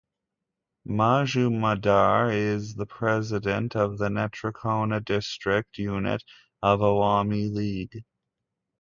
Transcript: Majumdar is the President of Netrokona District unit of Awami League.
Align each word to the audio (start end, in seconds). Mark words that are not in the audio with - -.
Majumdar 0.87 2.33
is 2.33 2.73
the 2.73 2.87
President 2.87 3.75
of 3.75 3.99
Netrokona 3.99 5.05
District 5.05 5.77
unit 5.77 6.23
of 6.63 6.79
Awami 6.79 7.51
League. 7.53 8.03